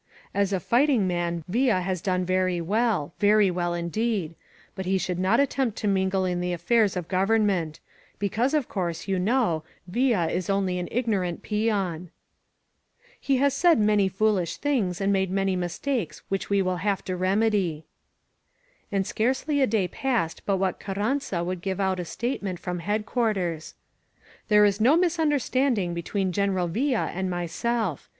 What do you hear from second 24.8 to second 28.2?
no misunderstanding between General Villa and myself.